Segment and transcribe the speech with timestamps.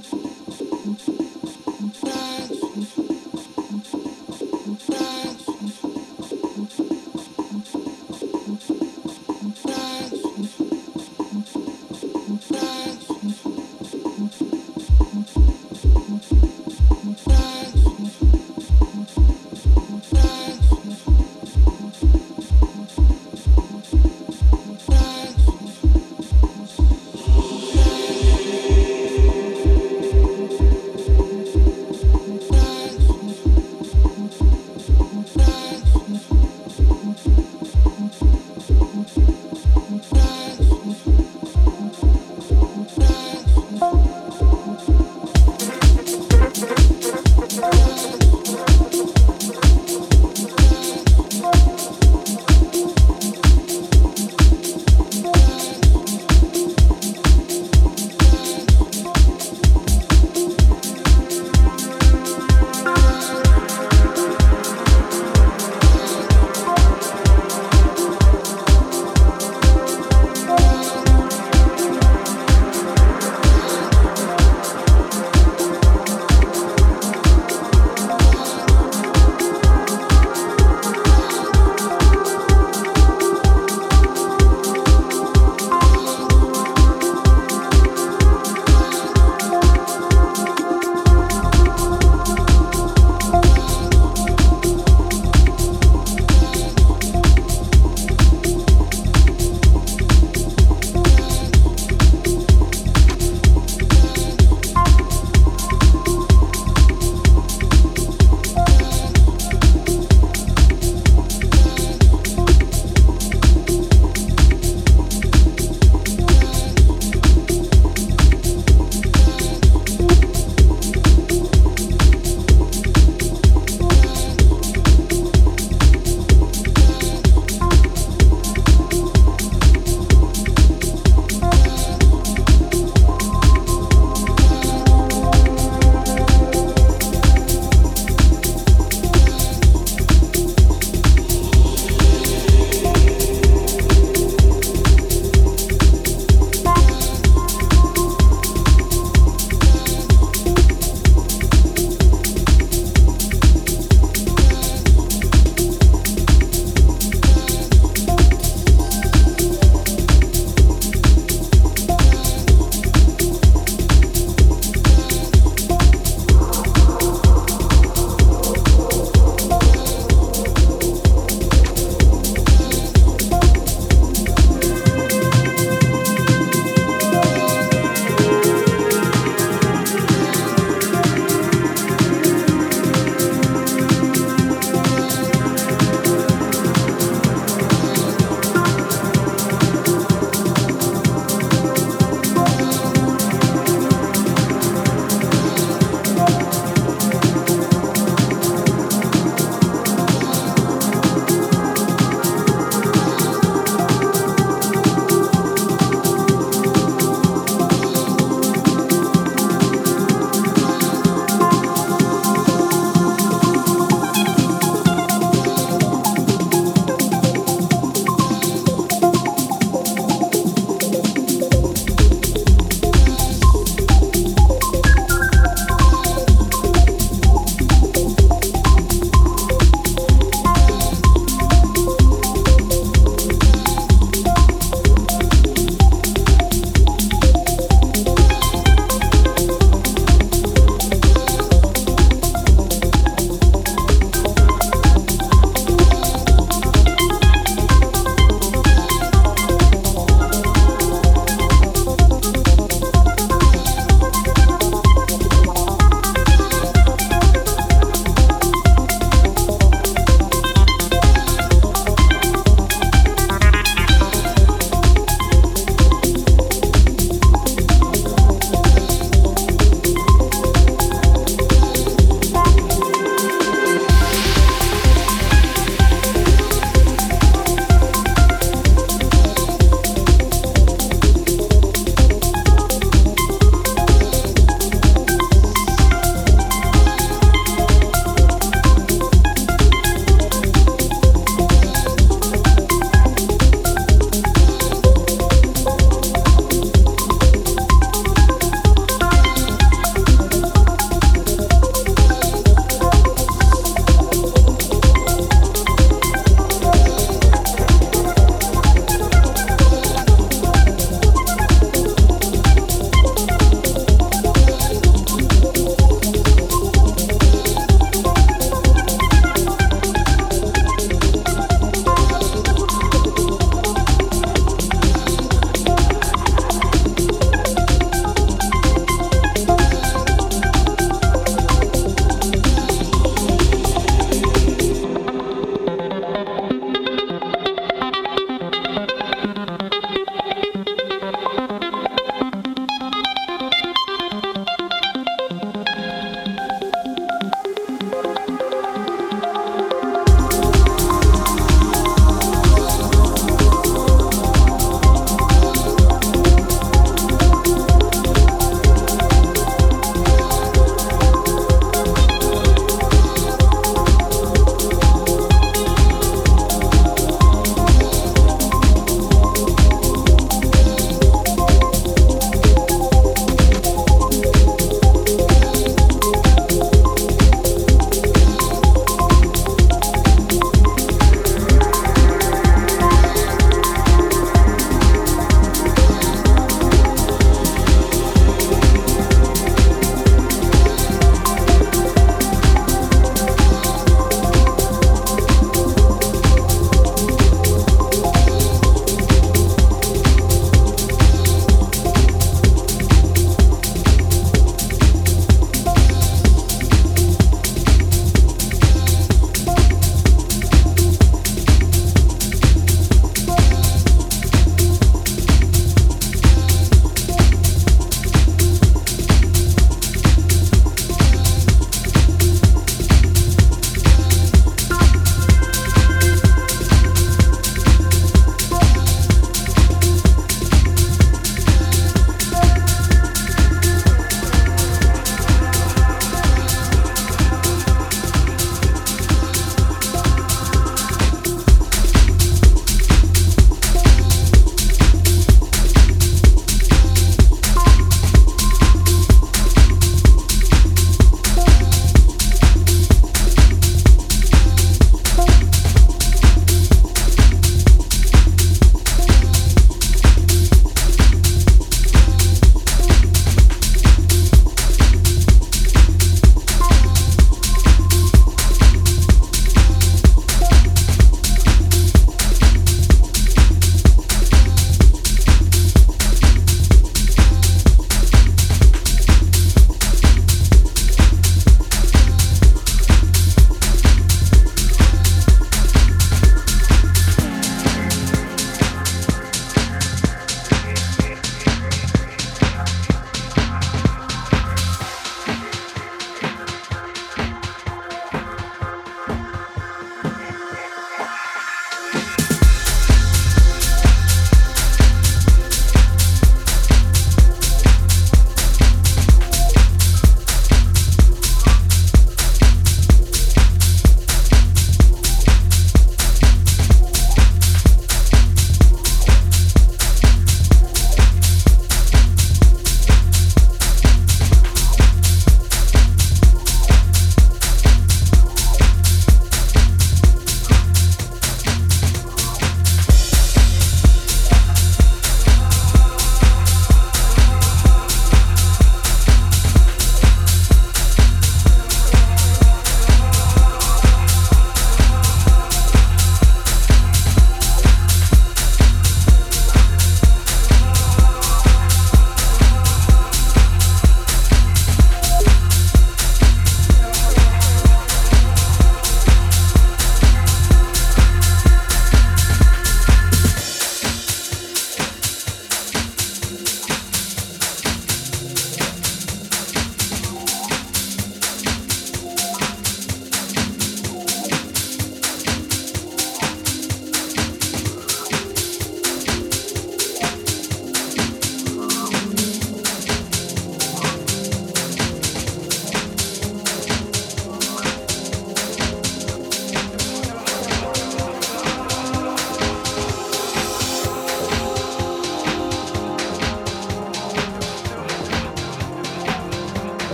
[0.00, 0.31] próximo.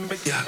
[0.00, 0.42] Yeah.